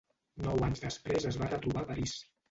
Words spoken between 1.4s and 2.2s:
van retrobar a París.